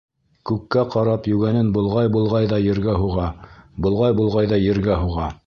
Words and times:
Күккә 0.51 0.85
ҡарап 0.95 1.29
йүгәнен 1.33 1.69
болғай-болғай 1.75 2.49
ҙа 2.55 2.59
ергә 2.65 2.97
һуға, 3.03 3.27
болғай-болғай 3.89 4.53
ҙа 4.55 4.61
ергә 4.67 4.99
һуға. 5.05 5.33